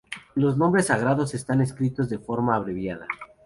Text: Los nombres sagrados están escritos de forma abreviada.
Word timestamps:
Los 0.33 0.57
nombres 0.57 0.87
sagrados 0.87 1.35
están 1.35 1.61
escritos 1.61 2.09
de 2.09 2.17
forma 2.17 2.55
abreviada. 2.55 3.05